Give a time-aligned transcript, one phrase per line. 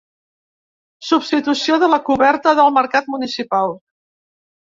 [1.09, 3.77] Substitució de la coberta del mercat municipal.